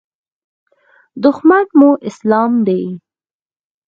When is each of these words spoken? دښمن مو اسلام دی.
دښمن 1.23 1.65
مو 1.79 1.89
اسلام 2.09 2.51
دی. 2.67 2.81